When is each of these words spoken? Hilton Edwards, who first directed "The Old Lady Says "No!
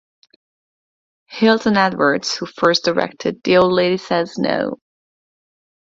Hilton 1.27 1.77
Edwards, 1.77 2.35
who 2.35 2.47
first 2.47 2.85
directed 2.85 3.43
"The 3.43 3.57
Old 3.57 3.71
Lady 3.73 3.97
Says 3.97 4.35
"No! 4.35 4.77